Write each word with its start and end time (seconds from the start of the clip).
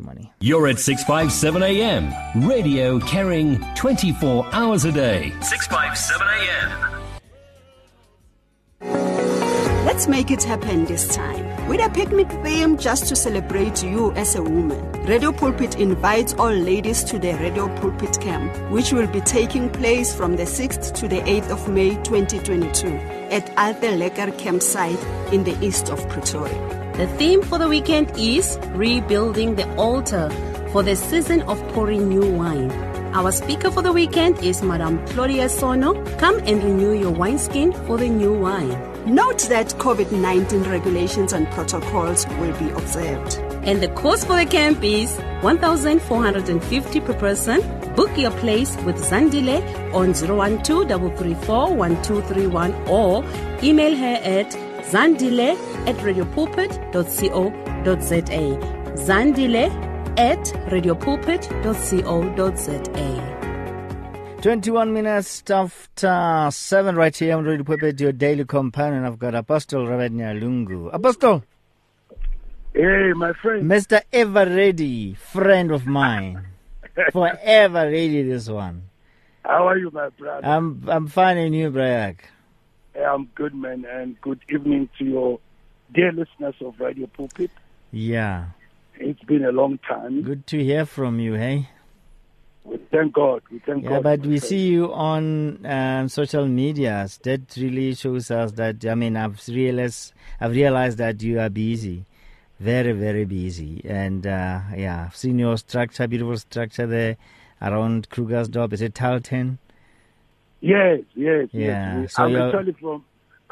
testimony. 0.00 0.32
You're 0.40 0.68
at 0.68 0.78
657 0.78 1.62
AM. 1.62 2.12
Radio 2.48 2.98
carrying 3.00 3.60
24 3.74 4.46
hours 4.52 4.84
a 4.84 4.92
day. 4.92 5.32
657 5.42 6.26
AM. 6.26 6.86
Let's 9.84 10.06
make 10.08 10.30
it 10.30 10.42
happen 10.42 10.84
this 10.84 11.14
time. 11.14 11.68
With 11.68 11.80
a 11.80 11.90
picnic 11.90 12.30
theme 12.42 12.78
just 12.78 13.06
to 13.08 13.16
celebrate 13.16 13.82
you 13.82 14.12
as 14.12 14.34
a 14.34 14.42
woman. 14.42 14.92
Radio 15.04 15.32
Pulpit 15.32 15.78
invites 15.78 16.34
all 16.34 16.52
ladies 16.52 17.02
to 17.04 17.18
the 17.18 17.32
Radio 17.34 17.68
Pulpit 17.80 18.20
Camp, 18.20 18.54
which 18.70 18.92
will 18.92 19.08
be 19.08 19.20
taking 19.20 19.68
place 19.70 20.14
from 20.14 20.36
the 20.36 20.44
6th 20.44 20.94
to 20.94 21.08
the 21.08 21.20
8th 21.22 21.50
of 21.50 21.68
May 21.68 21.90
2022 22.04 22.88
at 23.30 23.50
Alte 23.56 23.98
Lekker 23.98 24.36
campsite 24.38 25.02
in 25.32 25.44
the 25.44 25.56
east 25.64 25.90
of 25.90 26.08
Pretoria. 26.08 26.79
The 27.00 27.06
theme 27.16 27.42
for 27.42 27.56
the 27.58 27.66
weekend 27.66 28.12
is 28.18 28.58
Rebuilding 28.72 29.54
the 29.54 29.66
Altar 29.76 30.28
for 30.70 30.82
the 30.82 30.94
season 30.94 31.40
of 31.48 31.58
pouring 31.68 32.10
new 32.10 32.30
wine. 32.30 32.70
Our 33.14 33.32
speaker 33.32 33.70
for 33.70 33.80
the 33.80 33.90
weekend 33.90 34.44
is 34.44 34.62
Madame 34.62 35.02
Claudia 35.06 35.48
Sono. 35.48 35.94
Come 36.18 36.40
and 36.40 36.62
renew 36.62 36.92
your 36.92 37.10
wineskin 37.10 37.72
for 37.86 37.96
the 37.96 38.06
new 38.06 38.34
wine. 38.34 38.76
Note 39.06 39.38
that 39.48 39.68
COVID 39.78 40.12
19 40.12 40.64
regulations 40.64 41.32
and 41.32 41.50
protocols 41.52 42.26
will 42.38 42.52
be 42.58 42.68
observed. 42.68 43.38
And 43.64 43.82
the 43.82 43.88
cost 43.88 44.26
for 44.26 44.36
the 44.36 44.44
camp 44.44 44.84
is 44.84 45.16
1,450 45.40 47.00
per 47.00 47.14
person. 47.14 47.62
Book 47.94 48.10
your 48.18 48.32
place 48.32 48.76
with 48.84 48.96
Zandile 48.96 49.64
on 49.94 50.12
012 50.12 51.00
1231 51.00 52.74
or 52.86 53.24
email 53.62 53.96
her 53.96 54.20
at 54.22 54.50
zandile 54.90 55.56
at 55.86 55.96
radiopulpit.co.za. 55.96 58.96
Zandile 59.06 59.70
at 60.18 60.38
radiopulpit.co.za. 60.70 63.36
21 64.42 64.92
minutes 64.92 65.42
after 65.50 66.48
7 66.50 66.96
right 66.96 67.14
here 67.16 67.36
on 67.36 67.44
Radio 67.44 67.62
Pulpit, 67.64 68.00
your 68.00 68.12
daily 68.12 68.44
companion. 68.46 69.04
I've 69.04 69.18
got 69.18 69.34
Apostle 69.34 69.86
Ravenya 69.86 70.34
Lungu. 70.40 70.88
Apostle, 70.92 71.42
Hey, 72.72 73.12
my 73.14 73.32
friend. 73.34 73.68
Mr. 73.70 74.00
Ever 74.12 74.46
Ready, 74.46 75.14
friend 75.14 75.70
of 75.72 75.86
mine. 75.86 76.46
Forever 77.12 77.90
ready, 77.90 78.22
this 78.22 78.48
one. 78.48 78.84
How 79.44 79.66
are 79.68 79.76
you, 79.76 79.90
my 79.92 80.08
brother? 80.10 80.46
I'm 80.46 80.84
I'm 80.88 81.06
fine 81.08 81.36
in 81.38 81.52
you, 81.52 81.70
Brayak. 81.70 82.16
Hey, 82.94 83.04
I'm 83.04 83.26
good, 83.34 83.54
man, 83.54 83.84
and 83.90 84.18
good 84.20 84.40
evening 84.48 84.88
to 84.98 85.04
your 85.04 85.40
dear 85.92 86.12
listeners 86.12 86.54
of 86.60 86.78
Radio 86.80 87.06
Pulpit. 87.06 87.50
Yeah. 87.92 88.46
It's 88.96 89.22
been 89.24 89.44
a 89.44 89.52
long 89.52 89.78
time. 89.78 90.22
Good 90.22 90.46
to 90.48 90.62
hear 90.62 90.84
from 90.86 91.18
you, 91.20 91.34
hey? 91.34 91.68
We 92.64 92.76
thank 92.90 93.14
God. 93.14 93.42
We 93.50 93.58
thank 93.60 93.84
Yeah, 93.84 93.90
God. 93.90 94.02
but 94.02 94.20
we 94.20 94.38
see 94.38 94.68
you 94.68 94.92
on 94.92 95.64
um, 95.64 96.08
social 96.08 96.46
medias. 96.46 97.18
That 97.22 97.56
really 97.56 97.94
shows 97.94 98.30
us 98.30 98.52
that. 98.52 98.84
I 98.84 98.94
mean, 98.94 99.16
I've 99.16 99.40
realized 99.48 100.12
I've 100.40 100.52
realized 100.52 100.98
that 100.98 101.22
you 101.22 101.40
are 101.40 101.48
busy, 101.48 102.04
very 102.60 102.92
very 102.92 103.24
busy, 103.24 103.80
and 103.86 104.26
uh, 104.26 104.60
yeah, 104.76 105.06
I've 105.06 105.16
seen 105.16 105.38
your 105.38 105.56
structure, 105.56 106.06
beautiful 106.06 106.36
structure 106.36 106.86
there 106.86 107.16
around 107.62 108.10
Krugersdorp. 108.10 108.74
Is 108.74 108.82
it 108.82 108.92
Tarlton? 108.94 109.56
Yes, 110.60 111.00
yes, 111.14 111.48
Yeah, 111.52 112.02
yes. 112.02 112.12
so 112.14 112.24
I'm 112.24 112.36
actually 112.36 112.72
from. 112.74 113.04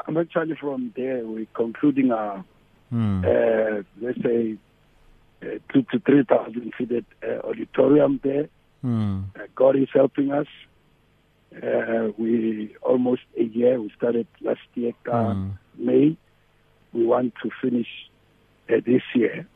I'm 0.07 0.17
actually 0.17 0.55
from 0.55 0.93
there. 0.95 1.25
We're 1.25 1.45
concluding 1.53 2.11
our, 2.11 2.43
Hmm. 2.89 3.23
uh, 3.23 3.83
let's 4.01 4.21
say, 4.23 4.55
uh, 5.43 5.45
two 5.71 5.83
to 5.91 5.99
three 5.99 6.23
thousand 6.23 6.73
seated 6.77 7.05
uh, 7.23 7.47
auditorium 7.47 8.19
there. 8.23 8.49
Hmm. 8.81 9.23
Uh, 9.35 9.43
God 9.55 9.75
is 9.75 9.89
helping 9.93 10.31
us. 10.31 10.47
Uh, 11.55 12.09
we 12.17 12.75
almost 12.81 13.21
a 13.37 13.43
year. 13.43 13.79
We 13.81 13.91
started 13.97 14.27
last 14.41 14.61
year, 14.75 14.93
uh, 15.11 15.33
Hmm. 15.33 15.49
May. 15.77 16.17
We 16.93 17.05
want 17.05 17.33
to 17.43 17.49
finish 17.61 17.87
uh, 18.69 18.77
this 18.85 19.03
year. 19.13 19.47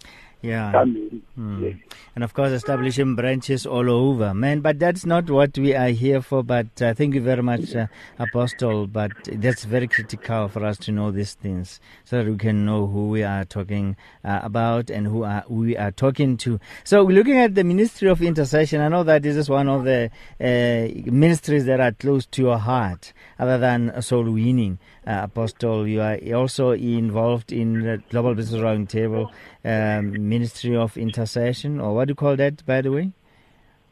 Yeah. 0.43 0.73
Coming. 0.73 1.21
Hmm. 1.35 1.63
Yes. 1.63 1.75
And 2.15 2.23
of 2.23 2.33
course, 2.33 2.51
establishing 2.51 3.15
branches 3.15 3.65
all 3.65 3.89
over, 3.89 4.33
man. 4.33 4.59
But 4.59 4.77
that's 4.77 5.05
not 5.05 5.29
what 5.29 5.57
we 5.57 5.73
are 5.73 5.87
here 5.87 6.21
for. 6.21 6.43
But 6.43 6.81
uh, 6.81 6.93
thank 6.93 7.15
you 7.15 7.21
very 7.21 7.41
much, 7.41 7.73
uh, 7.73 7.87
Apostle. 8.19 8.87
But 8.87 9.13
that's 9.25 9.63
very 9.63 9.87
critical 9.87 10.49
for 10.49 10.65
us 10.65 10.77
to 10.79 10.91
know 10.91 11.11
these 11.11 11.33
things 11.33 11.79
so 12.03 12.17
that 12.17 12.29
we 12.29 12.37
can 12.37 12.65
know 12.65 12.87
who 12.87 13.07
we 13.07 13.23
are 13.23 13.45
talking 13.45 13.95
uh, 14.25 14.41
about 14.43 14.89
and 14.89 15.07
who 15.07 15.23
are, 15.23 15.45
who 15.47 15.55
we 15.55 15.77
are 15.77 15.91
talking 15.91 16.35
to. 16.37 16.59
So 16.83 17.05
we're 17.05 17.15
looking 17.17 17.39
at 17.39 17.55
the 17.55 17.63
Ministry 17.63 18.09
of 18.09 18.21
Intercession. 18.21 18.81
I 18.81 18.89
know 18.89 19.03
that 19.03 19.23
this 19.23 19.37
is 19.37 19.49
one 19.49 19.69
of 19.69 19.85
the 19.85 20.11
uh, 20.41 21.09
ministries 21.09 21.65
that 21.65 21.79
are 21.79 21.93
close 21.93 22.25
to 22.27 22.41
your 22.41 22.57
heart, 22.57 23.13
other 23.39 23.57
than 23.57 24.01
soul 24.01 24.29
winning. 24.29 24.77
Uh, 25.05 25.21
Apostle, 25.23 25.85
you 25.87 25.99
are 26.01 26.17
also 26.33 26.71
involved 26.71 27.51
in 27.51 27.81
the 27.81 28.01
Global 28.09 28.35
Business 28.35 28.61
Roundtable 28.61 29.29
um, 29.65 30.29
Ministry 30.29 30.77
of 30.77 30.95
Intercession, 30.97 31.81
or 31.81 31.93
what 31.93 32.07
do 32.07 32.11
you 32.11 32.15
call 32.15 32.37
that, 32.37 32.65
by 32.65 32.81
the 32.81 32.89
way? 32.91 33.11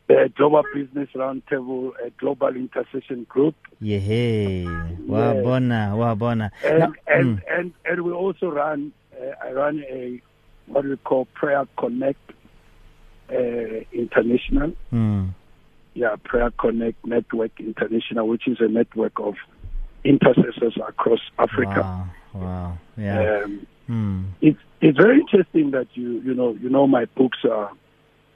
The 0.08 0.32
Global 0.38 0.64
Business 0.74 1.10
Roundtable, 1.14 1.92
a 2.06 2.12
global 2.12 2.56
intercession 2.56 3.26
group, 3.28 3.56
Yeah, 3.82 4.00
wabona, 5.10 5.92
wabona. 5.96 6.52
and 6.64 6.80
Now- 6.80 6.94
and, 7.08 7.40
mm, 7.40 7.42
and 7.50 7.74
and 7.86 8.02
we 8.04 8.12
also 8.14 8.50
run. 8.50 8.94
Uh, 9.14 9.32
I 9.46 9.52
run 9.52 9.84
a 9.90 10.22
what 10.68 10.86
we 10.86 10.96
call 10.98 11.26
Prayer 11.34 11.66
Connect 11.78 12.20
uh, 13.30 13.84
International. 13.92 14.72
mm, 14.94 15.30
Yeah, 15.94 16.16
Prayer 16.24 16.52
Connect 16.58 17.06
Network 17.06 17.52
International, 17.60 18.28
which 18.30 18.48
is 18.48 18.58
a 18.62 18.68
network 18.70 19.14
of 19.20 19.36
intercessors 20.04 20.76
across 20.88 21.20
Africa. 21.40 21.82
wow, 21.82 22.08
wow, 22.34 22.78
yeah. 22.98 23.42
Um, 23.44 23.68
Mm, 23.90 24.26
it's 24.42 24.60
it's 24.80 24.98
very 24.98 25.20
interesting 25.20 25.72
that 25.72 25.88
you 25.96 26.22
you 26.22 26.34
know 26.34 26.56
you 26.62 26.70
know 26.70 26.88
my 26.88 27.06
books 27.18 27.40
are 27.44 27.72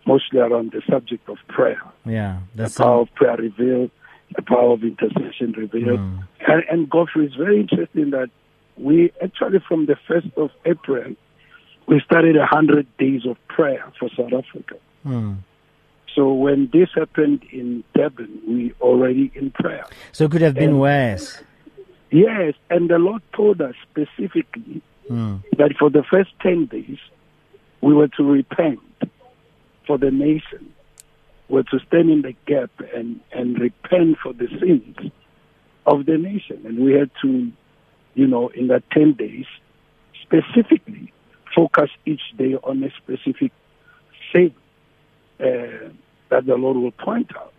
mostly 0.06 0.40
around 0.40 0.72
the 0.74 0.81
subject 0.90 1.30
of 1.30 1.38
prayer, 1.48 1.81
yeah, 2.06 2.40
the 2.56 2.64
that's 2.64 2.76
power 2.78 3.02
of 3.02 3.14
prayer 3.16 3.38
revealed, 3.38 3.90
the 4.36 4.42
power 4.42 4.74
of 4.74 4.84
intercession 4.84 5.53
revealed, 5.53 6.00
Mm. 6.00 6.28
and, 6.46 6.64
and 6.70 6.90
Godfrey 6.90 7.28
is 7.28 7.36
very 7.36 7.62
interesting 7.62 8.09
that 8.09 8.30
we 8.76 9.14
actually 9.24 9.59
from 9.66 9.86
the 9.86 9.96
first 10.08 10.28
of 10.36 10.50
April 10.66 11.16
we 11.88 12.02
started 12.02 12.36
a 12.36 12.46
hundred 12.47 12.86
days 12.97 13.26
of 13.26 13.38
prayer 13.47 13.86
for 13.97 14.09
South 14.09 14.34
Africa. 14.34 14.76
mm. 15.06 15.38
So 16.16 16.34
when 16.34 16.70
this 16.74 16.90
happened 16.96 17.44
in 17.52 17.84
Durban, 17.94 18.42
we 18.47 18.74
already 18.82 19.32
in 19.36 19.52
prayer. 19.52 19.86
So 20.12 20.26
it 20.26 20.32
could 20.32 20.42
have 20.42 20.56
been 20.56 20.72
And- 20.72 20.80
worse. 20.82 21.42
Yes, 22.16 22.53
and 22.70 22.90
the 22.90 22.98
Lord 22.98 23.22
told 23.34 23.62
us 23.62 23.76
specifically 23.92 24.81
Mm, 25.09 25.44
that 25.58 25.76
for 25.78 25.90
the 25.92 26.03
first 26.03 26.31
10 26.42 26.66
days, 26.66 26.98
we 27.81 27.94
were 27.94 28.08
to 28.08 28.24
repent 28.24 28.80
for 29.86 30.00
the 30.00 30.09
nation, 30.09 30.74
we 31.48 31.56
were 31.56 31.64
to 31.64 31.80
stand 31.88 32.09
in 32.09 32.24
the 32.24 32.36
gap 32.48 32.72
and, 32.96 33.20
and 33.31 33.59
repent 33.59 34.18
for 34.18 34.34
the 34.34 34.48
sins 34.59 35.12
of 35.86 36.08
the 36.08 36.18
nation. 36.18 36.59
And 36.66 36.80
we 36.80 36.94
had 36.94 37.12
to, 37.22 37.52
you 38.16 38.28
know, 38.28 38.47
in 38.50 38.68
that 38.68 38.90
10 38.92 39.14
days, 39.14 39.46
specifically 40.24 41.14
focus 41.56 41.92
each 42.06 42.24
day 42.36 42.56
on 42.56 42.84
a 42.84 42.90
specific 42.97 43.52
sin 44.34 44.56
uh, 45.40 45.90
that 46.30 46.47
the 46.47 46.56
Lord 46.56 46.78
will 46.78 46.92
point 46.92 47.30
out, 47.38 47.53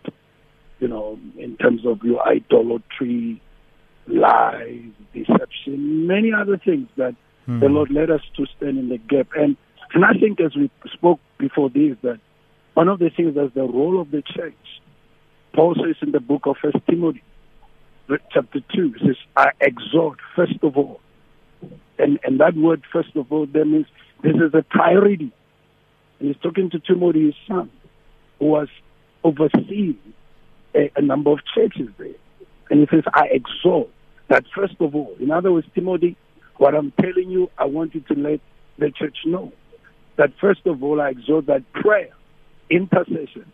you 0.79 0.89
know, 0.89 1.17
in 1.37 1.55
terms 1.55 1.85
of 1.85 2.03
your 2.03 2.27
idolatry, 2.27 3.41
lies, 4.07 4.91
deception, 5.13 6.07
many 6.07 6.31
other 6.33 6.57
things 6.57 6.87
that 6.97 7.15
mm, 7.47 7.59
the 7.59 7.67
Lord 7.67 7.91
led 7.91 8.09
us 8.09 8.21
to 8.37 8.45
stand 8.57 8.77
in 8.77 8.89
the 8.89 8.97
gap. 8.97 9.27
And 9.35 9.57
and 9.93 10.05
I 10.05 10.13
think 10.13 10.39
as 10.41 10.55
we 10.55 10.69
spoke 10.93 11.19
before 11.37 11.69
this 11.69 11.97
that 12.03 12.19
one 12.73 12.89
of 12.89 12.99
the 12.99 13.09
things 13.09 13.35
that's 13.35 13.53
the 13.53 13.63
role 13.63 13.99
of 13.99 14.11
the 14.11 14.21
church. 14.21 14.53
Paul 15.53 15.73
says 15.75 15.95
in 16.01 16.11
the 16.11 16.19
book 16.19 16.45
of 16.45 16.57
First 16.61 16.77
Timothy, 16.87 17.23
chapter 18.31 18.59
two, 18.73 18.93
says, 18.99 19.15
I 19.35 19.49
exhort 19.59 20.19
first 20.35 20.59
of 20.61 20.77
all. 20.77 21.01
And 21.97 22.19
and 22.23 22.39
that 22.39 22.55
word 22.55 22.83
first 22.91 23.15
of 23.15 23.31
all 23.31 23.47
that 23.47 23.65
means 23.65 23.87
this 24.21 24.35
is 24.35 24.53
a 24.53 24.61
priority. 24.61 25.31
And 26.19 26.27
he's 26.29 26.37
talking 26.41 26.69
to 26.71 26.79
Timothy, 26.79 27.25
his 27.27 27.35
son, 27.47 27.71
who 28.39 28.45
was 28.45 28.67
overseeing 29.23 29.97
a, 30.75 30.91
a 30.95 31.01
number 31.01 31.31
of 31.31 31.39
churches 31.55 31.89
there. 31.97 32.15
And 32.69 32.81
he 32.81 32.87
says, 32.95 33.03
I 33.13 33.27
exhort 33.27 33.89
that 34.29 34.45
first 34.55 34.75
of 34.79 34.95
all. 34.95 35.15
In 35.19 35.31
other 35.31 35.51
words, 35.51 35.67
Timothy, 35.73 36.15
what 36.57 36.75
I'm 36.75 36.91
telling 37.01 37.29
you, 37.29 37.49
I 37.57 37.65
want 37.65 37.95
you 37.95 38.01
to 38.01 38.13
let 38.13 38.39
the 38.77 38.91
church 38.91 39.17
know 39.25 39.51
that 40.17 40.31
first 40.41 40.65
of 40.65 40.83
all, 40.83 40.99
I 41.01 41.09
exhort 41.09 41.45
that 41.47 41.63
prayer, 41.73 42.09
intercession, 42.69 43.51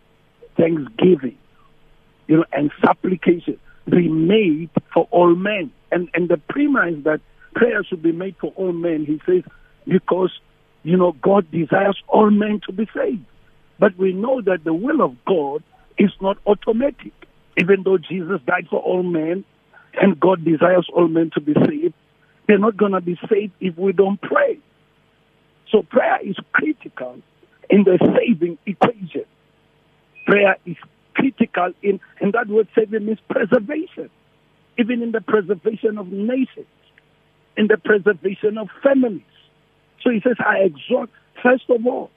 thanksgiving, 0.57 1.37
you 2.27 2.37
know, 2.37 2.45
and 2.53 2.71
supplication 2.85 3.59
be 3.89 4.07
made 4.07 4.69
for 4.93 5.07
all 5.11 5.35
men. 5.35 5.71
And 5.91 6.09
and 6.13 6.29
the 6.29 6.37
premise 6.37 7.03
that 7.03 7.21
prayer 7.53 7.83
should 7.83 8.01
be 8.01 8.11
made 8.11 8.35
for 8.39 8.51
all 8.55 8.71
men, 8.71 9.05
he 9.05 9.21
says, 9.25 9.43
because 9.85 10.31
you 10.83 10.97
know 10.97 11.11
God 11.21 11.49
desires 11.51 12.01
all 12.07 12.31
men 12.31 12.61
to 12.67 12.73
be 12.73 12.87
saved. 12.95 13.25
But 13.79 13.97
we 13.97 14.13
know 14.13 14.41
that 14.41 14.63
the 14.63 14.73
will 14.73 15.01
of 15.01 15.15
God 15.25 15.63
is 15.97 16.11
not 16.21 16.37
automatic. 16.45 17.13
Even 17.57 17.83
though 17.83 17.97
Jesus 17.97 18.39
died 18.47 18.67
for 18.69 18.79
all 18.79 19.03
men 19.03 19.45
and 20.01 20.19
God 20.19 20.43
desires 20.43 20.87
all 20.93 21.07
men 21.07 21.31
to 21.33 21.41
be 21.41 21.53
saved, 21.53 21.93
they're 22.47 22.57
not 22.57 22.77
going 22.77 22.91
to 22.91 23.01
be 23.01 23.17
saved 23.29 23.53
if 23.59 23.77
we 23.77 23.93
don't 23.93 24.21
pray. 24.21 24.59
So 25.69 25.83
prayer 25.83 26.19
is 26.21 26.35
critical 26.51 27.17
in 27.69 27.83
the 27.83 27.97
saving 28.17 28.57
equation. 28.65 29.25
Prayer 30.25 30.57
is 30.65 30.77
critical 31.15 31.73
in, 31.81 31.99
and 32.19 32.33
that 32.33 32.47
word 32.47 32.67
saving 32.75 33.05
means 33.05 33.19
preservation, 33.29 34.09
even 34.77 35.01
in 35.01 35.11
the 35.11 35.21
preservation 35.21 35.97
of 35.97 36.07
nations, 36.11 36.67
in 37.57 37.67
the 37.67 37.77
preservation 37.77 38.57
of 38.57 38.69
families. 38.81 39.21
So 40.01 40.09
he 40.09 40.21
says, 40.21 40.35
I 40.39 40.59
exhort, 40.59 41.09
first 41.41 41.69
of 41.69 41.85
all, 41.85 42.09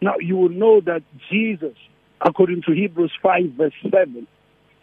now 0.00 0.14
you 0.18 0.36
will 0.36 0.48
know 0.48 0.80
that 0.82 1.02
Jesus, 1.30 1.76
according 2.20 2.62
to 2.62 2.72
Hebrews 2.72 3.12
5, 3.22 3.52
verse 3.56 3.72
7, 3.82 4.26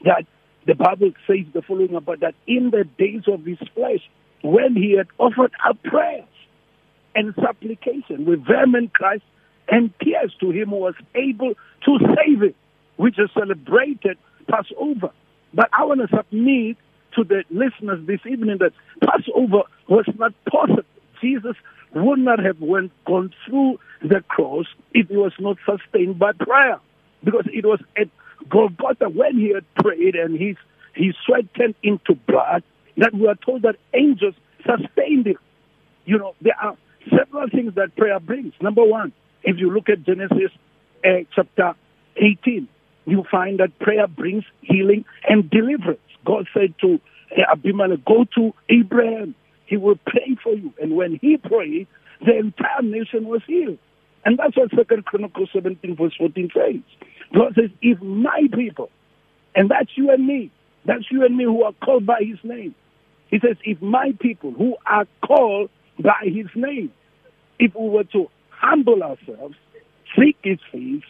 that 0.06 0.26
the 0.68 0.76
Bible 0.76 1.12
says 1.26 1.46
the 1.54 1.62
following 1.62 1.96
about 1.96 2.20
that 2.20 2.36
in 2.46 2.72
the 2.72 2.84
days 2.98 3.24
of 3.28 3.46
his 3.46 3.58
flesh, 3.74 4.02
when 4.44 4.76
he 4.76 4.98
had 4.98 5.08
offered 5.18 5.54
up 5.68 5.82
prayers 5.84 6.26
and 7.16 7.34
supplication 7.36 8.26
with 8.26 8.46
vehement 8.46 8.94
cries 8.94 9.22
and 9.70 9.94
tears 10.04 10.36
to 10.42 10.52
him 10.52 10.70
who 10.70 10.76
was 10.76 10.96
able 11.16 11.54
to 11.86 12.00
save 12.16 12.42
him, 12.44 12.54
which 12.98 13.18
is 13.18 13.30
celebrated 13.34 14.18
Passover. 14.50 15.12
But 15.54 15.70
I 15.72 15.86
want 15.86 16.02
to 16.02 16.16
submit 16.16 16.76
to 17.16 17.24
the 17.24 17.44
listeners 17.50 18.06
this 18.06 18.20
evening 18.30 18.58
that 18.60 18.74
Passover 19.02 19.64
was 19.88 20.06
not 20.20 20.34
possible. 20.52 20.84
Jesus 21.22 21.56
would 21.96 22.20
not 22.20 22.40
have 22.40 22.60
went 22.60 22.92
gone 23.06 23.34
through 23.46 23.80
the 24.02 24.22
cross 24.28 24.66
if 24.94 25.08
he 25.08 25.16
was 25.16 25.34
not 25.40 25.58
sustained 25.66 26.20
by 26.20 26.34
prayer. 26.34 26.80
Because 27.24 27.46
it 27.52 27.66
was 27.66 27.80
at 27.96 28.10
Golgotha 28.50 29.10
when 29.10 29.38
he 29.38 29.54
had 29.54 29.66
prayed 29.76 30.16
and 30.16 30.40
his 30.40 30.56
his 30.94 31.16
sweat 31.26 31.46
turned 31.56 31.76
into 31.84 32.16
blood 32.28 32.64
that 32.98 33.14
we 33.14 33.28
are 33.28 33.36
told 33.36 33.62
that 33.62 33.76
angels 33.94 34.34
sustained 34.66 35.28
him. 35.28 35.38
You 36.06 36.18
know, 36.18 36.34
there 36.42 36.56
are 36.60 36.76
several 37.16 37.48
things 37.50 37.76
that 37.76 37.96
prayer 37.96 38.20
brings. 38.20 38.54
Number 38.62 38.84
one, 38.84 39.14
if 39.44 39.58
you 39.60 39.72
look 39.72 39.90
at 39.90 40.04
Genesis 40.04 40.52
uh, 41.06 41.10
chapter 41.36 41.74
18, 42.18 42.68
you 43.06 43.24
find 43.30 43.60
that 43.60 43.78
prayer 43.80 44.08
brings 44.08 44.44
healing 44.62 45.06
and 45.28 45.50
deliverance. 45.50 46.00
God 46.26 46.48
said 46.54 46.74
to 46.82 47.00
uh, 47.32 47.52
Abimelech, 47.52 48.04
Go 48.06 48.26
to 48.36 48.54
Abraham, 48.70 49.36
he 49.66 49.78
will 49.78 50.00
pray 50.06 50.36
for 50.44 50.54
you. 50.54 50.74
And 50.82 50.96
when 50.96 51.20
he 51.22 51.38
prayed, 51.38 51.88
the 52.26 52.38
entire 52.38 52.82
nation 52.82 53.26
was 53.28 53.42
healed. 53.46 53.78
And 54.28 54.38
that's 54.38 54.58
what 54.58 54.70
Second 54.72 55.06
Chronicles 55.06 55.48
17, 55.54 55.96
verse 55.96 56.14
14 56.18 56.50
says. 56.54 56.82
God 57.34 57.56
says, 57.56 57.70
If 57.82 58.02
my 58.02 58.42
people, 58.54 58.90
and 59.56 59.72
that's 59.72 59.90
you 59.96 60.12
and 60.12 60.28
me, 60.28 60.52
that's 60.84 61.10
you 61.10 61.24
and 61.24 61.38
me 61.38 61.46
who 61.46 61.64
are 61.64 61.72
called 61.82 62.06
by 62.06 62.20
his 62.20 62.38
name. 62.44 62.76
He 63.30 63.40
says, 63.40 63.56
If 63.64 63.82
my 63.82 64.12
people 64.20 64.52
who 64.52 64.76
are 64.86 65.06
called 65.26 65.70
by 65.98 66.24
his 66.26 66.48
name, 66.56 66.92
if 67.58 67.74
we 67.74 67.88
were 67.88 68.04
to 68.04 68.30
humble 68.50 69.02
ourselves, 69.02 69.56
seek 70.20 70.36
his 70.44 70.60
face, 70.74 71.04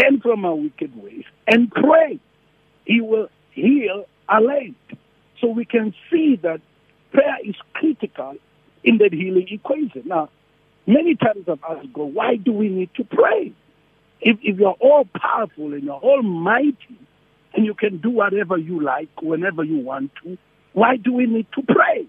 turn 0.00 0.22
from 0.22 0.46
our 0.46 0.54
wicked 0.54 0.96
ways, 0.96 1.24
and 1.46 1.70
pray, 1.70 2.18
he 2.86 3.02
will 3.02 3.28
heal 3.50 4.06
our 4.26 4.40
land. 4.40 4.74
So 5.42 5.48
we 5.48 5.66
can 5.66 5.92
see 6.10 6.36
that 6.36 6.62
prayer 7.12 7.36
is 7.44 7.56
critical 7.74 8.36
in 8.84 8.96
that 8.98 9.12
healing 9.12 9.48
equation. 9.50 10.04
Now, 10.06 10.30
many 10.88 11.14
times 11.14 11.44
I've 11.48 11.62
asked 11.68 11.92
God, 11.92 12.14
why 12.14 12.36
do 12.36 12.52
we 12.52 12.68
need 12.68 12.90
to 12.96 13.04
pray? 13.04 13.52
If, 14.20 14.38
if 14.42 14.58
you're 14.58 14.76
all 14.80 15.06
powerful 15.16 15.72
and 15.74 15.84
you're 15.84 15.94
almighty 15.94 16.98
and 17.54 17.64
you 17.64 17.74
can 17.74 17.98
do 17.98 18.10
whatever 18.10 18.56
you 18.56 18.80
like 18.82 19.10
whenever 19.22 19.62
you 19.62 19.78
want 19.78 20.10
to, 20.24 20.38
why 20.72 20.96
do 20.96 21.12
we 21.12 21.26
need 21.26 21.46
to 21.54 21.62
pray? 21.62 22.06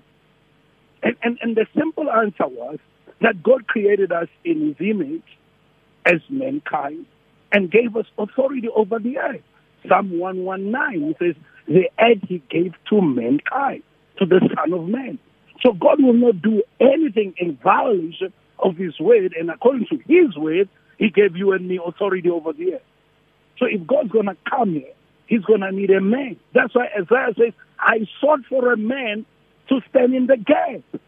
And, 1.04 1.16
and, 1.22 1.38
and 1.42 1.56
the 1.56 1.68
simple 1.78 2.10
answer 2.10 2.48
was 2.48 2.80
that 3.22 3.44
God 3.44 3.68
created 3.68 4.12
us 4.12 4.28
in 4.44 4.68
his 4.68 4.76
image 4.80 5.24
as 6.06 6.22
mankind 6.30 7.06
and 7.52 7.72
gave 7.72 7.96
us 7.96 8.06
authority 8.18 8.70
over 8.76 9.00
the 9.00 9.18
earth. 9.18 9.42
Psalm 9.88 10.18
119 10.20 11.16
says, 11.20 11.36
The 11.68 11.90
earth 12.00 12.20
he 12.28 12.42
gave 12.50 12.74
to 12.90 13.02
mankind, 13.02 13.84
to 14.18 14.26
the 14.26 14.40
Son 14.56 14.74
of 14.74 14.88
Man. 14.88 15.20
So 15.66 15.74
God 15.74 16.02
will 16.02 16.14
not 16.14 16.42
do 16.42 16.64
anything 16.80 17.34
in 17.38 17.58
violation 17.58 18.34
of 18.64 18.78
his 18.78 19.00
word, 19.00 19.34
and 19.40 19.50
according 19.50 19.88
to 19.88 19.98
his 20.08 20.36
word, 20.38 20.70
he 20.98 21.10
gave 21.10 21.36
you 21.36 21.54
and 21.54 21.68
me 21.68 21.80
authority 21.84 22.30
over 22.30 22.54
the 22.54 22.76
earth. 22.76 22.82
So 23.58 23.66
if 23.66 23.86
God's 23.88 24.12
going 24.12 24.28
to 24.28 24.38
come 24.50 24.74
here, 24.74 24.94
he's 25.28 25.42
going 25.44 25.62
to 25.62 25.72
need 25.72 25.92
a 25.92 26.02
man. 26.02 26.38
That's 26.54 26.76
why 26.76 26.88
Isaiah 26.98 27.34
says, 27.38 27.54
I 27.80 28.08
sought 28.22 28.42
for 28.50 28.72
a 28.72 28.78
man 28.78 29.26
to 29.70 29.82
stand 29.90 30.14
in 30.14 30.28
the 30.28 30.38
gap. 30.38 31.02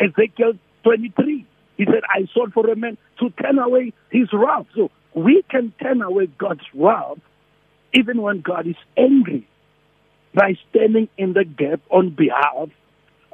Ezekiel 0.00 0.54
23. 0.84 1.46
He 1.76 1.84
said, 1.86 2.02
I 2.12 2.26
sought 2.34 2.52
for 2.52 2.70
a 2.70 2.76
man 2.76 2.98
to 3.20 3.30
turn 3.30 3.58
away 3.58 3.92
his 4.10 4.28
wrath. 4.32 4.66
So 4.74 4.90
we 5.14 5.42
can 5.50 5.72
turn 5.80 6.02
away 6.02 6.26
God's 6.38 6.64
wrath 6.74 7.18
even 7.92 8.22
when 8.22 8.40
God 8.40 8.66
is 8.66 8.76
angry 8.96 9.46
by 10.34 10.56
standing 10.70 11.08
in 11.16 11.32
the 11.32 11.44
gap 11.44 11.80
on 11.90 12.10
behalf 12.10 12.68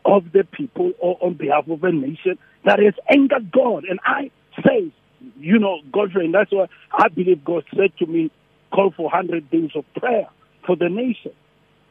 of 0.05 0.33
the 0.33 0.45
people 0.45 0.93
or 0.99 1.19
on 1.21 1.35
behalf 1.35 1.69
of 1.69 1.83
a 1.85 1.93
nation 1.93 2.39
that 2.65 2.79
has 2.81 2.95
angered 3.09 3.53
God. 3.53 3.85
And 3.85 4.01
I 4.05 4.31
say, 4.65 4.93
you 5.39 5.59
know, 5.59 5.79
Godfrey, 5.93 6.27
and 6.27 6.35
that's 6.35 6.53
why 6.53 6.67
I 6.93 7.09
believe 7.09 7.45
God 7.45 7.65
said 7.77 7.93
to 7.99 8.07
me, 8.07 8.31
call 8.73 8.93
for 8.97 9.05
100 9.05 9.51
days 9.51 9.71
of 9.75 9.85
prayer 9.97 10.29
for 10.67 10.77
the 10.77 10.89
nation. 10.89 11.33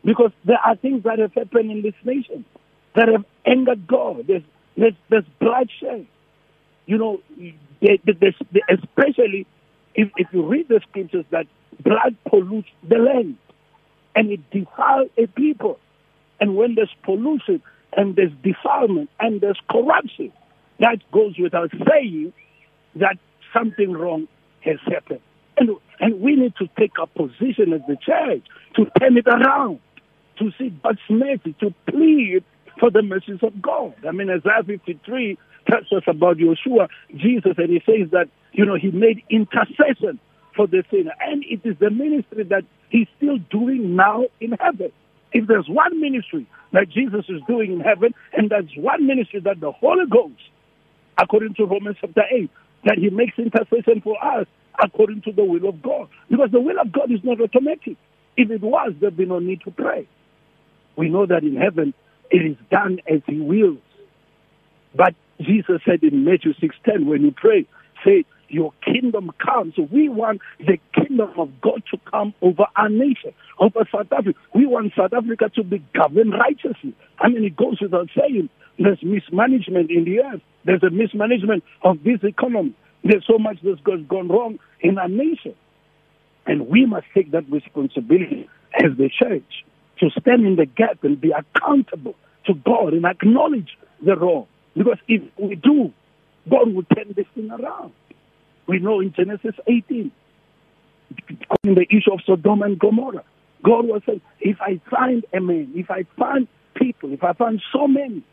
Because 0.04 0.31
there 0.45 0.60
are 0.63 0.75
things 0.75 1.04
that 1.04 1.19
have 1.19 1.33
happened 1.33 1.71
in 1.71 1.81
this 1.81 1.95
nation 2.06 2.45
that 2.95 3.07
have 3.10 3.25
angered 3.45 3.88
God. 3.88 4.27
There's, 4.27 4.44
there's, 4.77 4.94
there's 5.10 5.25
bloodshed. 5.39 6.07
You 6.86 6.98
know, 6.98 7.21
especially 8.69 9.45
if, 9.95 10.10
if 10.18 10.27
you 10.33 10.45
read 10.48 10.69
the 10.69 10.81
scriptures 10.89 11.25
that 11.31 11.48
blood 11.83 12.16
pollutes 12.27 12.69
the 12.88 12.98
land 12.98 13.38
and 14.16 14.31
it 14.31 14.50
defiles 14.51 15.10
a 15.18 15.27
people. 15.27 15.80
And 16.39 16.56
when 16.56 16.75
there's 16.75 16.94
pollution 17.04 17.62
and 17.95 18.16
there's 18.16 18.31
defilement 18.44 19.10
and 19.19 19.42
there's 19.42 19.60
corruption, 19.69 20.31
that 20.79 20.99
goes 21.11 21.37
without 21.37 21.71
saying 21.89 22.33
that 22.95 23.17
something 23.53 23.93
wrong 23.93 24.27
has 24.61 24.77
happened. 24.85 25.21
And, 25.57 25.71
and 25.99 26.21
we 26.21 26.35
need 26.35 26.53
to 26.59 26.68
take 26.80 26.94
a 27.01 27.07
position 27.07 27.73
as 27.73 27.81
the 27.87 27.97
church 28.01 28.44
to 28.75 28.85
turn 28.99 29.18
it 29.18 29.27
around, 29.27 29.80
to 30.39 30.51
see 30.57 30.69
God's 30.81 30.99
mercy, 31.09 31.56
to 31.59 31.73
plead 31.89 32.44
for 32.80 32.89
the 32.89 33.01
mercies 33.01 33.39
of 33.42 33.61
God. 33.61 33.94
I 34.07 34.11
mean, 34.11 34.30
Isaiah 34.30 34.63
53 34.65 35.37
tells 35.69 35.92
us 35.92 36.04
about 36.07 36.37
Yeshua, 36.37 36.87
Jesus, 37.15 37.54
and 37.57 37.69
he 37.69 37.81
says 37.85 38.11
that, 38.11 38.30
you 38.54 38.65
know, 38.65 38.75
he 38.75 38.92
made 38.92 39.21
intercession 39.30 40.19
for 40.56 40.68
the 40.68 40.83
sinner. 40.89 41.11
And 41.19 41.44
it 41.44 41.61
is 41.63 41.77
the 41.80 41.89
ministry 41.89 42.44
that 42.44 42.63
he's 42.89 43.07
still 43.18 43.37
doing 43.49 43.95
now 43.95 44.25
in 44.39 44.54
heaven. 44.59 44.92
If 45.31 45.47
there's 45.47 45.68
one 45.68 46.01
ministry 46.01 46.47
that 46.71 46.89
Jesus 46.89 47.25
is 47.30 47.42
doing 47.47 47.73
in 47.73 47.80
heaven, 47.81 48.13
and 48.33 48.49
there's 48.49 48.71
one 48.77 49.06
ministry 49.06 49.42
that 49.42 49.59
the 49.59 49.71
Holy 49.71 50.06
Ghost, 50.09 50.42
according 51.21 51.56
to 51.56 51.66
Romans 51.66 51.97
chapter 52.02 52.23
8, 52.31 52.49
that 52.85 52.97
he 52.97 53.09
makes 53.09 53.38
intercession 53.38 54.02
for 54.04 54.16
us 54.23 54.47
according 54.81 55.21
to 55.23 55.31
the 55.31 55.44
will 55.44 55.68
of 55.68 55.81
God. 55.81 56.07
Because 56.30 56.49
the 56.52 56.61
will 56.61 56.80
of 56.80 56.92
God 56.92 57.11
is 57.11 57.19
not 57.23 57.42
automatic. 57.42 57.97
If 58.38 58.52
it 58.52 58.61
was, 58.61 58.94
there'd 59.02 59.18
be 59.18 59.26
no 59.26 59.40
need 59.40 59.61
to 59.66 59.71
pray. 59.71 60.07
We 60.97 61.09
know 61.09 61.26
that 61.26 61.44
in 61.44 61.56
heaven 61.56 61.94
it 62.31 62.45
is 62.45 62.57
done 62.71 62.99
as 63.11 63.21
he 63.28 63.40
wills. 63.40 63.80
But 64.95 65.16
Jesus 65.42 65.81
said 65.85 66.04
in 66.04 66.26
Matthew 66.26 66.54
6:10, 66.54 67.06
when 67.06 67.21
you 67.23 67.31
pray, 67.31 67.66
say, 68.06 68.26
Your 68.49 68.73
kingdom 68.83 69.31
come. 69.44 69.73
So 69.76 69.88
we 69.92 70.09
want 70.09 70.42
the 70.59 70.80
kingdom 70.95 71.31
of 71.38 71.49
God 71.61 71.83
to 71.92 71.97
come 72.11 72.33
over 72.42 72.66
our 72.76 72.90
nation, 72.90 73.33
over 73.59 73.88
South 73.92 74.11
Africa. 74.11 74.38
We 74.54 74.66
want 74.66 74.94
South 74.97 75.14
Africa 75.14 75.49
to 75.56 75.64
be 75.64 75.83
governed 75.94 76.33
righteously. 76.33 76.94
I 77.19 77.30
mean, 77.30 77.44
it 77.44 77.56
goes 77.56 77.80
without 77.81 78.09
saying 78.18 78.49
there's 78.80 79.02
mismanagement 79.04 79.92
in 79.92 80.06
the 80.06 80.21
earth. 80.21 80.42
There's 80.66 80.83
a 80.83 80.89
mismanagement 80.89 81.63
of 81.83 82.04
this 82.04 82.19
economy. 82.23 82.75
There's 83.04 83.25
so 83.25 83.37
much 83.37 83.57
that's 83.63 83.80
gone 83.81 84.28
wrong 84.28 84.59
in 84.81 84.97
our 84.97 85.07
nation. 85.07 85.56
And 86.45 86.68
we 86.68 86.85
must 86.85 87.06
take 87.13 87.31
that 87.31 87.49
responsibility 87.49 88.49
as 88.73 88.97
the 88.97 89.09
church 89.09 89.66
to 89.99 90.09
stand 90.19 90.45
in 90.45 90.56
the 90.56 90.66
gap 90.66 91.04
and 91.04 91.19
be 91.19 91.31
accountable 91.31 92.16
to 92.45 92.54
God 92.54 92.94
and 92.94 93.06
acknowledge 93.06 93.78
the 94.04 94.16
wrong. 94.16 94.47
Because 94.75 94.97
if 95.07 95.21
we 95.37 95.56
do, 95.56 95.94
God 96.49 96.73
will 96.73 96.83
turn 96.95 97.13
this 97.16 97.28
thing 97.35 97.51
around. 97.51 97.94
We 98.68 98.80
know 98.80 98.99
in 98.99 99.13
Genesis 99.13 99.56
18, 99.68 100.11
in 101.63 101.75
the 101.75 101.85
issue 101.89 102.13
of 102.13 102.21
Sodom 102.25 102.61
and 102.61 102.80
Gomorrah, 102.80 103.23
God 103.63 103.85
was 103.87 104.01
saying, 104.06 104.21
if 104.39 104.57
I 104.61 104.80
find 104.89 105.25
a 105.33 105.42
man, 105.42 105.71
if 105.75 105.92
I 105.92 106.04
find 106.18 106.47
people, 106.75 107.11
if 107.11 107.23
I 107.23 107.33
find 107.33 107.61
so 107.73 107.87
many, 107.87 108.23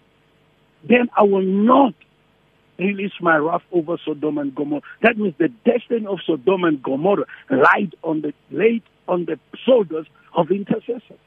then 0.89 1.09
I 1.17 1.23
will 1.23 1.43
not 1.43 1.95
release 2.79 3.13
my 3.21 3.37
wrath 3.37 3.63
over 3.73 3.97
Sodom 4.05 4.39
and 4.39 4.55
Gomorrah. 4.55 4.83
That 5.03 5.17
means 5.19 5.35
the 5.39 5.49
destiny 5.65 6.07
of 6.07 6.19
Sodom 6.27 6.65
and 6.65 6.83
Gomorrah 6.83 7.27
laid 7.51 7.95
on 8.03 8.23
the 8.23 8.33
laid 8.51 8.83
on 9.09 9.27
the 9.27 9.39
shoulders 9.65 10.07
of 10.35 10.51
intercessors, 10.51 11.19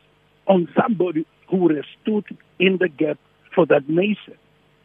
on 0.47 0.67
somebody 0.79 1.25
who 1.49 1.73
have 1.73 1.85
stood 2.01 2.25
in 2.59 2.77
the 2.77 2.89
gap 2.89 3.17
for 3.55 3.65
that 3.67 3.89
nation. 3.89 4.37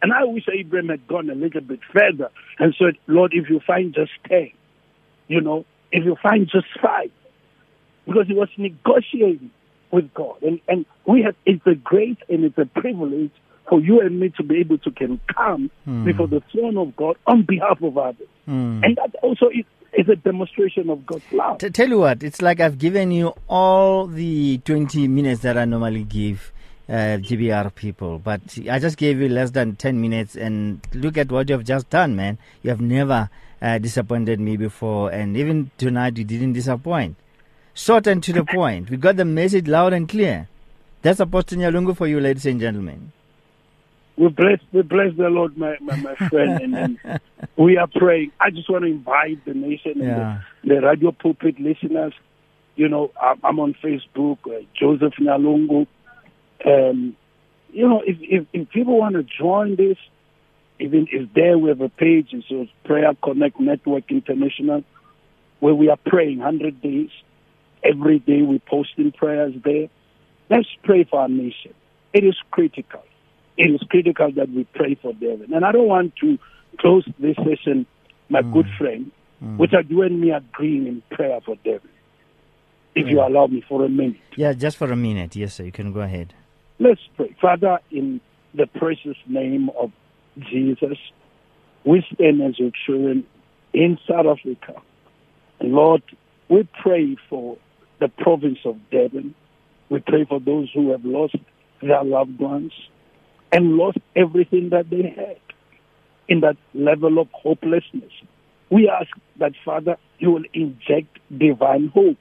And 0.03 0.13
I 0.13 0.25
wish 0.25 0.45
Abraham 0.53 0.89
had 0.89 1.07
gone 1.07 1.31
a 1.31 1.35
little 1.35 1.61
bit 1.61 1.81
further 1.93 2.31
and 2.59 2.75
said, 2.79 2.97
Lord, 3.07 3.33
if 3.35 3.49
you 3.49 3.61
find 3.67 3.95
just 3.95 4.13
10, 4.29 4.51
you 5.29 5.41
know, 5.41 5.65
if 5.93 6.05
you 6.05 6.17
find 6.23 6.49
just 6.49 6.67
five, 6.83 7.11
because 8.07 8.27
he 8.27 8.35
was 8.35 8.49
negotiating 8.59 9.51
with 9.91 10.13
God. 10.13 10.43
And, 10.43 10.61
and 10.69 10.85
we 11.07 11.23
have, 11.23 11.37
it's 11.47 11.67
a 11.67 11.75
great 11.75 12.19
and 12.29 12.45
it's 12.45 12.59
a 12.59 12.67
privilege 12.67 13.33
for 13.69 13.81
you 13.81 14.01
and 14.01 14.21
me 14.21 14.29
to 14.37 14.43
be 14.43 14.57
able 14.59 14.79
to 14.79 14.91
can 14.91 15.21
come 15.35 15.71
Hmm. 15.85 16.05
before 16.05 16.27
the 16.29 16.43
throne 16.53 16.77
of 16.77 16.95
God 16.97 17.17
on 17.27 17.43
behalf 17.43 17.83
of 17.83 17.97
others. 17.97 18.27
And 18.47 18.83
that 18.97 19.15
also 19.23 19.49
is, 19.49 19.65
is 19.95 20.09
a 20.09 20.17
demonstration 20.17 20.91
of 20.91 21.07
God's 21.07 21.25
love. 21.33 21.59
T- 21.59 21.71
tell 21.71 21.89
you 21.89 21.99
what, 21.99 22.23
it's 22.23 22.43
like 22.43 22.61
I've 22.61 22.79
given 22.79 23.11
you 23.11 23.33
all 23.49 24.07
the 24.07 24.59
20 24.59 25.09
minutes 25.09 25.41
that 25.43 25.57
I 25.57 25.65
normally 25.65 26.05
give 26.05 26.53
uh, 26.89 27.17
GBR 27.23 27.75
people, 27.75 28.19
but 28.19 28.43
I 28.71 28.79
just 28.79 28.99
gave 28.99 29.19
you 29.19 29.31
less 29.31 29.53
than 29.53 29.77
10 29.77 29.99
minutes, 29.99 30.37
and 30.37 30.87
look 30.93 31.17
at 31.17 31.33
what 31.33 31.49
you 31.49 31.55
have 31.57 31.65
just 31.65 31.89
done, 31.89 32.15
man. 32.15 32.37
You 32.63 32.69
have 32.69 32.83
never 32.83 33.31
uh, 33.63 33.79
disappointed 33.79 34.39
me 34.41 34.59
before, 34.59 35.11
and 35.11 35.35
even 35.39 35.71
tonight 35.79 36.19
you 36.19 36.25
didn't 36.25 36.53
disappoint. 36.53 37.17
Short 37.73 38.07
and 38.07 38.23
to 38.25 38.33
the 38.35 38.45
point. 38.45 38.91
We 38.91 38.99
got 38.99 39.17
the 39.17 39.25
message 39.25 39.67
loud 39.67 39.95
and 39.95 40.07
clear. 40.07 40.49
That's 41.01 41.21
Apostle 41.21 41.59
Nyalungu 41.59 41.97
for 41.97 42.07
you, 42.07 42.21
ladies 42.21 42.45
and 42.47 42.61
gentlemen. 42.61 43.13
We 44.17 44.29
bless, 44.29 44.61
we 44.73 44.83
bless 44.83 45.17
the 45.17 45.29
Lord, 45.29 45.57
my, 45.59 45.77
my, 45.81 45.97
my 45.97 46.15
friend, 46.29 46.63
and, 46.63 46.99
and 47.03 47.21
we 47.57 47.77
are 47.79 47.89
praying. 47.89 48.31
I 48.41 48.51
just 48.51 48.71
want 48.71 48.85
to 48.85 48.91
invite 48.91 49.45
the 49.45 49.55
nation 49.55 49.95
Yeah. 49.97 50.41
and 50.63 50.71
the, 50.71 50.75
the 50.77 50.87
radio 50.87 51.11
pulpit 51.13 51.59
listeners. 51.59 52.13
You 52.77 52.89
know, 52.89 53.11
I'm, 53.21 53.41
I'm 53.43 53.59
on 53.61 53.75
Facebook, 53.83 54.39
uh, 54.47 54.65
Joseph 54.79 55.15
Nyalungu. 55.21 55.87
Um, 56.65 57.17
you 57.73 57.89
know, 57.89 58.03
if, 58.07 58.17
if, 58.21 58.47
if 58.53 58.71
people 58.71 58.99
want 58.99 59.17
to 59.17 59.25
join 59.25 59.75
this, 59.77 59.99
even 60.79 61.09
if 61.11 61.33
there 61.35 61.59
we 61.59 61.69
have 61.71 61.81
a 61.81 61.89
page, 61.89 62.29
it's 62.33 62.47
called 62.49 62.69
Prayer 62.85 63.13
Connect 63.23 63.59
Network 63.59 64.11
International, 64.11 64.85
where 65.61 65.75
we 65.75 65.89
are 65.89 65.99
praying 66.07 66.39
100 66.39 66.81
days. 66.81 67.11
Every 67.83 68.19
day 68.21 68.43
we 68.43 68.61
posting 68.61 69.11
prayers 69.13 69.55
there. 69.65 69.89
Let's 70.51 70.69
pray 70.85 71.05
for 71.05 71.21
our 71.21 71.29
nation. 71.29 71.75
It 72.13 72.25
is 72.25 72.37
critical. 72.51 73.03
It 73.57 73.71
is 73.71 73.81
critical 73.89 74.33
that 74.33 74.51
we 74.51 74.65
pray 74.75 74.97
for 75.01 75.13
Durban. 75.13 75.53
And 75.53 75.65
I 75.65 75.73
don't 75.73 75.87
want 75.87 76.17
to 76.17 76.39
close 76.79 77.07
this 77.19 77.37
session, 77.37 77.87
my 78.29 78.43
mm. 78.43 78.53
good 78.53 78.67
friend, 78.77 79.13
mm. 79.43 79.57
without 79.59 79.89
you 79.89 80.03
and 80.03 80.21
me 80.21 80.33
agreeing 80.33 80.87
in 80.87 81.03
prayer 81.11 81.41
for 81.45 81.55
Durban. 81.65 81.91
If 82.97 83.09
you 83.09 83.21
allow 83.21 83.47
me 83.49 83.65
for 83.69 83.85
a 83.85 83.89
minute. 83.89 84.21
Yeah, 84.37 84.53
just 84.53 84.77
for 84.77 84.91
a 84.91 84.97
minute. 84.97 85.35
Yes, 85.35 85.55
sir. 85.55 85.65
You 85.65 85.73
can 85.73 85.93
go 85.93 86.01
ahead. 86.01 86.33
Let's 86.79 87.01
pray. 87.17 87.35
Father, 87.41 87.81
in 87.91 88.21
the 88.55 88.67
precious 88.69 89.17
name 89.27 89.69
of 89.77 89.91
Jesus, 90.39 90.99
we 91.85 92.05
stand 92.13 92.41
as 92.43 92.59
your 92.59 92.71
children 92.87 93.27
in 93.73 93.99
South 94.09 94.27
Africa. 94.27 94.81
And 95.59 95.73
Lord, 95.73 96.03
we 96.49 96.69
pray 96.83 97.17
for 97.29 97.57
the 98.01 98.09
province 98.09 98.59
of 98.65 98.79
Durban. 98.91 99.35
We 99.89 100.01
pray 100.01 100.25
for 100.25 100.39
those 100.41 100.71
who 100.73 100.91
have 100.93 101.05
lost 101.05 101.37
their 101.81 102.05
loved 102.05 102.39
ones 102.39 102.73
and 103.55 103.77
lost 103.77 103.99
everything 104.17 104.71
that 104.71 104.91
they 104.91 105.15
had 105.17 105.39
in 106.29 106.41
that 106.41 106.57
level 106.75 107.21
of 107.21 107.29
hopelessness. 107.31 108.11
We 108.69 108.89
ask 108.89 109.09
that, 109.39 109.53
Father, 109.65 109.97
you 110.19 110.33
will 110.33 110.43
inject 110.53 111.21
divine 111.39 111.87
hope, 111.95 112.19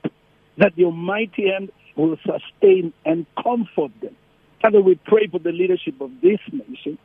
that 0.57 0.77
your 0.77 0.93
mighty 0.93 1.49
hand 1.49 1.71
will 1.95 2.17
sustain 2.17 2.93
and 3.03 3.25
comfort 3.41 3.91
them. 3.99 4.15
Father, 4.61 4.79
we 4.79 4.93
pray 5.05 5.25
for 5.25 5.39
the 5.39 5.51
leadership 5.51 5.99
of 6.01 6.11
this 6.21 6.39
nation, 6.51 6.99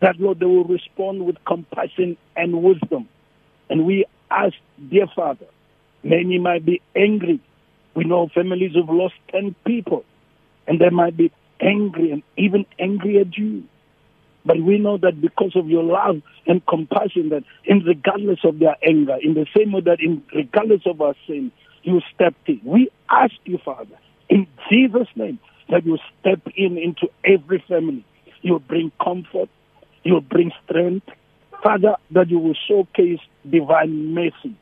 that, 0.00 0.20
Lord, 0.20 0.38
they 0.38 0.46
will 0.46 0.64
respond 0.64 1.26
with 1.26 1.36
compassion 1.44 2.16
and 2.36 2.62
wisdom. 2.62 3.08
And 3.68 3.86
we 3.86 4.04
ask, 4.30 4.54
dear 4.88 5.08
Father, 5.16 5.46
many 6.04 6.38
might 6.38 6.64
be 6.64 6.80
angry. 6.94 7.40
We 7.94 8.04
know 8.04 8.28
families 8.32 8.72
who've 8.74 8.88
lost 8.88 9.14
10 9.32 9.56
people, 9.66 10.04
and 10.68 10.80
they 10.80 10.90
might 10.90 11.16
be 11.16 11.32
angry 11.60 12.10
and 12.12 12.22
even 12.36 12.66
angry 12.78 13.18
at 13.18 13.36
you. 13.36 13.64
But 14.44 14.60
we 14.60 14.78
know 14.78 14.98
that 14.98 15.20
because 15.20 15.56
of 15.56 15.68
your 15.68 15.82
love 15.82 16.20
and 16.46 16.64
compassion, 16.66 17.30
that 17.30 17.44
in 17.64 17.80
regardless 17.80 18.40
of 18.44 18.58
their 18.58 18.76
anger, 18.86 19.16
in 19.20 19.34
the 19.34 19.46
same 19.56 19.72
way 19.72 19.80
that 19.82 20.00
in 20.00 20.22
regardless 20.34 20.82
of 20.86 21.00
our 21.00 21.14
sin, 21.26 21.50
you 21.82 22.00
stepped 22.14 22.48
in. 22.48 22.60
We 22.64 22.90
ask 23.08 23.34
you, 23.44 23.58
Father, 23.64 23.96
in 24.28 24.46
Jesus' 24.70 25.08
name, 25.16 25.38
that 25.70 25.86
you 25.86 25.98
step 26.20 26.40
in 26.56 26.76
into 26.76 27.08
every 27.24 27.64
family. 27.66 28.04
You 28.42 28.58
bring 28.58 28.92
comfort, 29.02 29.48
you 30.02 30.20
bring 30.20 30.52
strength. 30.64 31.08
Father, 31.62 31.96
that 32.10 32.28
you 32.28 32.38
will 32.38 32.56
showcase 32.68 33.20
divine 33.48 34.12
mercy. 34.12 34.54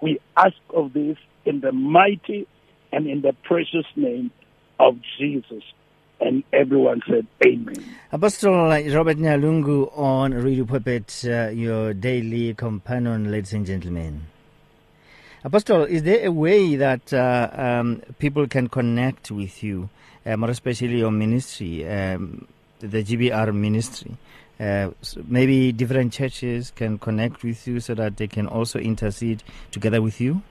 We 0.00 0.18
ask 0.36 0.56
of 0.74 0.92
this 0.92 1.16
in 1.44 1.60
the 1.60 1.70
mighty 1.70 2.48
and 2.92 3.06
in 3.06 3.22
the 3.22 3.34
precious 3.44 3.86
name 3.94 4.32
of 4.80 4.98
Jesus. 5.18 5.62
And 6.20 6.42
everyone 6.52 7.00
said, 7.08 7.26
Amen. 7.46 7.84
Apostle 8.12 8.52
Robert 8.52 9.18
Nyalungu 9.18 9.96
on 9.96 10.32
Radio 10.34 10.64
Pulpit, 10.64 11.24
uh, 11.26 11.48
your 11.50 11.94
daily 11.94 12.54
companion, 12.54 13.30
ladies 13.30 13.52
and 13.52 13.64
gentlemen. 13.64 14.22
Apostle, 15.44 15.84
is 15.84 16.02
there 16.02 16.26
a 16.26 16.32
way 16.32 16.74
that 16.76 17.12
uh, 17.12 17.48
um, 17.52 18.02
people 18.18 18.48
can 18.48 18.68
connect 18.68 19.30
with 19.30 19.62
you, 19.62 19.88
uh, 20.26 20.36
more 20.36 20.50
especially 20.50 20.98
your 20.98 21.12
ministry, 21.12 21.88
um, 21.88 22.46
the 22.80 23.04
GBR 23.04 23.54
ministry? 23.54 24.16
Uh, 24.58 24.90
s- 25.00 25.16
maybe 25.28 25.70
different 25.70 26.12
churches 26.12 26.72
can 26.74 26.98
connect 26.98 27.44
with 27.44 27.64
you 27.68 27.78
so 27.78 27.94
that 27.94 28.16
they 28.16 28.26
can 28.26 28.48
also 28.48 28.80
intercede 28.80 29.44
together 29.70 30.02
with 30.02 30.20
you? 30.20 30.42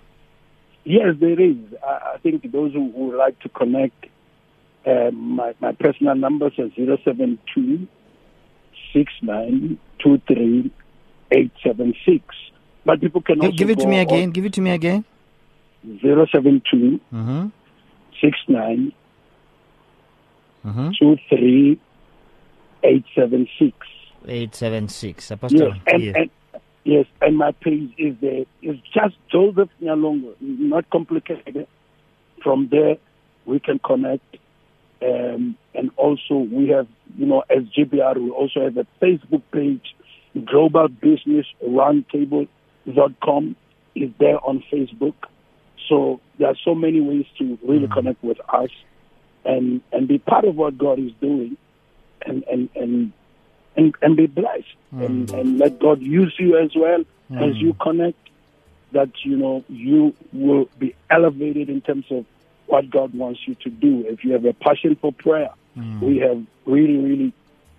Yes, 0.86 1.16
there 1.20 1.40
is. 1.42 1.58
I, 1.86 2.14
I 2.14 2.18
think 2.24 2.50
those 2.54 2.72
who 2.72 2.86
would 2.86 3.18
like 3.18 3.38
to 3.42 3.50
connect, 3.50 4.06
uh, 4.88 5.12
my, 5.12 5.54
my 5.60 5.72
personal 5.74 6.16
numbers 6.16 6.54
are 6.60 6.70
072 6.76 7.88
876. 11.32 12.36
But 12.86 13.02
people 13.02 13.22
can 13.22 13.40
also 13.40 13.52
Give, 13.52 13.58
give 13.68 13.70
it 13.72 13.80
to 13.80 13.88
me 13.88 14.00
again. 14.00 14.32
Give 14.32 14.46
it 14.46 14.54
to 14.54 14.62
me 14.62 14.72
again. 14.72 15.04
072 16.02 17.00
Mm-hmm. 17.14 17.48
69 18.22 18.92
Mm-hmm. 20.66 20.90
23 21.00 21.80
876. 22.84 23.78
876. 24.28 25.32
Apostle. 25.32 25.60
Yes, 25.60 25.78
and, 25.88 26.04
yeah. 26.04 26.12
and 26.16 26.30
yes, 26.84 27.06
and 27.22 27.38
my 27.38 27.52
page 27.52 27.94
is 27.98 28.16
there. 28.20 28.44
It's 28.62 28.82
just 28.94 29.16
Joseph 29.32 29.70
Nyalungu, 29.82 30.34
not 30.42 30.90
complicated. 30.90 31.68
From 32.44 32.68
there, 32.70 32.98
we 33.46 33.60
can 33.60 33.80
connect, 33.80 34.38
um, 35.02 35.58
and 35.74 35.92
also 35.98 36.36
we 36.36 36.70
have, 36.70 36.88
you 37.18 37.26
know, 37.26 37.44
as 37.50 37.64
GBR, 37.64 38.18
we 38.18 38.30
also 38.32 38.64
have 38.64 38.78
a 38.78 38.88
Facebook 39.02 39.44
page, 39.52 39.96
Global 40.46 40.88
Business 40.88 41.46
Roundtable.com 41.64 43.56
is 43.96 44.12
there 44.20 44.44
on 44.46 44.64
Facebook. 44.72 45.16
So 45.88 46.20
there 46.38 46.50
are 46.50 46.56
so 46.64 46.76
many 46.76 47.02
ways 47.02 47.26
to 47.40 47.58
really 47.64 47.86
mm-hmm. 47.86 47.94
connect 47.94 48.24
with 48.24 48.40
us, 48.50 48.70
and 49.46 49.82
and 49.92 50.08
be 50.08 50.18
part 50.20 50.46
of 50.46 50.56
what 50.56 50.78
God 50.78 51.00
is 51.00 51.12
doing, 51.22 51.58
and 52.26 52.44
and 52.52 52.70
and 52.76 53.14
and, 53.78 53.96
and 54.02 54.18
be 54.18 54.26
blessed 54.26 54.66
and, 54.92 55.28
mm-hmm. 55.28 55.40
and 55.40 55.60
let 55.60 55.80
God 55.80 56.02
use 56.02 56.34
you 56.40 56.58
as 56.58 56.72
well 56.76 57.02
as 57.02 57.06
mm-hmm. 57.30 57.52
you 57.54 57.74
connect 57.76 58.18
that 58.92 59.10
you 59.24 59.38
know 59.38 59.64
you 59.70 60.16
will 60.34 60.68
be 60.80 60.96
elevated 61.10 61.70
in 61.70 61.82
terms 61.82 62.06
of 62.10 62.26
what 62.68 62.90
God 62.90 63.14
wants 63.14 63.42
you 63.48 63.56
to 63.56 63.70
do. 63.70 64.06
If 64.08 64.24
you 64.24 64.34
have 64.34 64.46
a 64.46 64.54
passion 64.54 64.96
for 64.96 65.12
prayer, 65.12 65.50
mm. 65.78 66.00
we 66.02 66.18
have 66.20 66.42
really, 66.66 66.98
really 66.98 67.34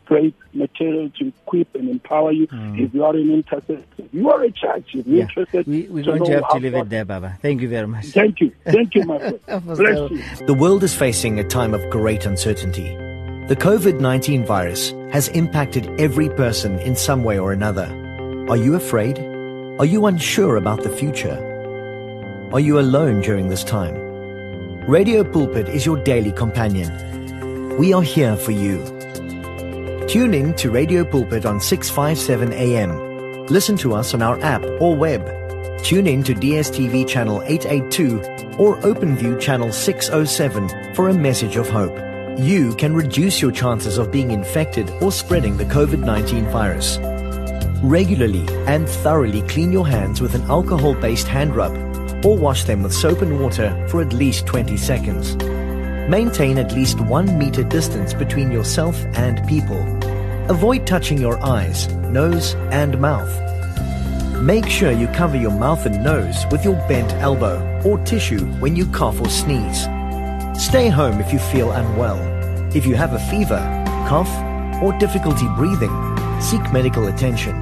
great 0.07 0.35
material 0.54 1.11
to 1.18 1.28
equip 1.28 1.75
and 1.75 1.90
empower 1.90 2.33
you. 2.33 2.47
Mm. 2.47 2.80
If 2.83 2.95
you 2.95 3.04
are 3.04 3.14
an 3.14 3.30
intercessor, 3.30 3.83
you 4.12 4.30
are 4.30 4.42
a 4.42 4.50
church, 4.50 4.95
if 4.95 5.07
you're 5.07 5.16
Yeah. 5.18 5.23
interested, 5.25 5.66
We, 5.66 5.83
we're 5.88 6.02
to 6.04 6.11
going 6.12 6.25
to 6.25 6.28
know 6.30 6.35
have 6.37 6.45
how 6.45 6.54
to 6.54 6.61
leave 6.61 6.73
God- 6.73 6.87
it 6.87 6.88
there, 6.88 7.04
Baba. 7.04 7.38
Thank 7.42 7.61
you 7.61 7.68
very 7.68 7.87
much. 7.87 8.07
Thank 8.07 8.40
you. 8.40 8.52
Thank 8.64 8.95
you, 8.95 9.04
my 9.04 9.18
friend. 9.18 9.40
Bless 9.66 10.11
you. 10.11 10.47
The 10.47 10.54
world 10.54 10.83
is 10.83 10.95
facing 10.95 11.38
a 11.38 11.45
time 11.45 11.75
of 11.75 11.88
great 11.90 12.25
uncertainty. 12.25 12.97
The 13.49 13.57
COVID 13.57 14.00
19 14.00 14.45
virus 14.47 14.92
has 15.12 15.28
impacted 15.28 15.88
every 16.00 16.30
person 16.30 16.78
in 16.80 16.97
some 16.97 17.23
way 17.25 17.38
or 17.38 17.52
another. 17.52 17.87
Are 18.49 18.57
you 18.57 18.75
afraid? 18.76 19.18
Are 19.78 19.85
you 19.87 20.07
unsure 20.07 20.57
about 20.57 20.83
the 20.83 20.90
future? 20.90 21.38
Are 22.52 22.61
you 22.61 22.78
alone 22.78 23.21
during 23.21 23.49
this 23.49 23.62
time? 23.62 23.95
Radio 24.88 25.23
Pulpit 25.23 25.68
is 25.68 25.85
your 25.85 26.02
daily 26.02 26.33
companion. 26.33 27.76
We 27.76 27.92
are 27.92 28.00
here 28.00 28.37
for 28.37 28.52
you. 28.52 28.78
Tune 30.09 30.33
in 30.33 30.54
to 30.54 30.71
Radio 30.71 31.04
Pulpit 31.04 31.45
on 31.45 31.61
657 31.61 32.54
AM 32.54 33.09
Listen 33.49 33.76
to 33.78 33.92
us 33.95 34.14
on 34.14 34.23
our 34.23 34.40
app 34.40 34.64
or 34.80 34.97
web. 34.97 35.26
Tune 35.85 36.07
in 36.07 36.23
to 36.23 36.35
DSTV 36.35 37.07
channel 37.07 37.42
882 37.42 38.18
or 38.59 38.78
OpenView 38.78 39.38
channel 39.38 39.73
607 39.73 40.95
for 40.95 41.11
a 41.11 41.14
message 41.14 41.57
of 41.57 41.68
hope. 41.68 41.95
You 42.38 42.75
can 42.76 42.95
reduce 42.95 43.42
your 43.42 43.52
chances 43.52 43.99
of 43.99 44.11
being 44.11 44.30
infected 44.30 44.90
or 45.02 45.12
spreading 45.12 45.59
the 45.59 45.66
COVID-19 45.66 46.50
virus. 46.50 46.99
Regularly 47.83 48.47
and 48.66 48.88
thoroughly 48.88 49.42
clean 49.42 49.71
your 49.71 49.87
hands 49.87 50.23
with 50.23 50.35
an 50.35 50.45
alcohol-based 50.45 51.28
hand 51.28 51.54
rub 51.54 51.88
or 52.25 52.37
wash 52.37 52.65
them 52.65 52.83
with 52.83 52.93
soap 52.93 53.23
and 53.23 53.41
water 53.41 53.87
for 53.89 54.01
at 54.01 54.13
least 54.13 54.47
20 54.47 54.77
seconds. 54.77 55.37
Maintain 56.09 56.59
at 56.59 56.73
least 56.73 57.01
one 57.01 57.39
meter 57.39 57.63
distance 57.63 58.15
between 58.15 58.51
yourself 58.51 58.97
and 59.15 59.47
people. 59.47 59.81
Avoid 60.51 60.87
touching 60.87 61.19
your 61.19 61.39
eyes, 61.45 61.89
nose, 62.11 62.55
and 62.71 62.99
mouth. 63.01 63.31
Make 64.41 64.67
sure 64.69 64.93
you 64.93 65.09
cover 65.09 65.37
your 65.37 65.51
mouth 65.51 65.85
and 65.85 66.03
nose 66.03 66.47
with 66.51 66.65
your 66.65 66.77
bent 66.89 67.13
elbow 67.15 67.83
or 67.85 67.99
tissue 68.05 68.47
when 68.61 68.77
you 68.77 68.87
cough 68.87 69.21
or 69.21 69.29
sneeze. 69.29 69.83
Stay 70.59 70.89
home 70.89 71.21
if 71.21 71.33
you 71.33 71.39
feel 71.39 71.73
unwell. 71.73 72.19
If 72.75 72.87
you 72.87 72.95
have 72.95 73.13
a 73.13 73.19
fever, 73.31 73.59
cough, 74.09 74.31
or 74.83 74.97
difficulty 74.99 75.47
breathing, 75.57 75.93
seek 76.41 76.73
medical 76.73 77.09
attention. 77.09 77.59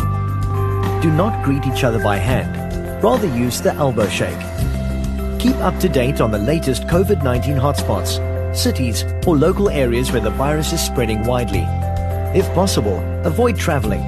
Do 1.01 1.11
not 1.11 1.45
greet 1.45 1.67
each 1.67 1.83
other 1.83 2.03
by 2.03 2.17
hand. 2.17 2.65
Rather 3.03 3.29
use 3.29 3.61
the 3.61 3.75
elbow 3.75 4.09
shake. 4.09 4.38
Keep 5.38 5.57
up 5.57 5.79
to 5.81 5.88
date 5.88 6.21
on 6.21 6.31
the 6.31 6.38
latest 6.38 6.85
COVID 6.85 7.23
19 7.23 7.57
hotspots, 7.57 8.57
cities, 8.57 9.05
or 9.26 9.37
local 9.37 9.69
areas 9.69 10.11
where 10.11 10.23
the 10.23 10.31
virus 10.31 10.73
is 10.73 10.81
spreading 10.81 11.23
widely. 11.25 11.65
If 12.38 12.53
possible, 12.55 12.99
avoid 13.25 13.57
traveling, 13.57 14.00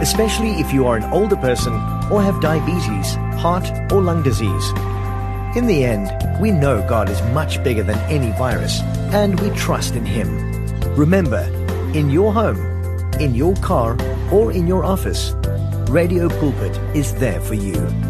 especially 0.00 0.52
if 0.52 0.72
you 0.72 0.86
are 0.86 0.96
an 0.96 1.12
older 1.12 1.36
person 1.36 1.74
or 2.10 2.22
have 2.22 2.40
diabetes, 2.40 3.14
heart, 3.40 3.70
or 3.92 4.00
lung 4.00 4.22
disease. 4.22 4.70
In 5.54 5.66
the 5.66 5.84
end, 5.84 6.10
we 6.40 6.50
know 6.50 6.86
God 6.88 7.10
is 7.10 7.20
much 7.34 7.62
bigger 7.62 7.82
than 7.82 7.98
any 8.10 8.32
virus, 8.32 8.80
and 9.12 9.38
we 9.40 9.50
trust 9.50 9.94
in 9.96 10.06
Him. 10.06 10.28
Remember, 10.96 11.42
in 11.94 12.08
your 12.08 12.32
home, 12.32 12.58
in 13.20 13.34
your 13.34 13.54
car, 13.56 13.98
or 14.32 14.50
in 14.50 14.66
your 14.66 14.84
office, 14.84 15.34
Radio 15.90 16.28
Pulpit 16.40 16.76
is 16.96 17.14
there 17.16 17.40
for 17.40 17.54
you. 17.54 18.09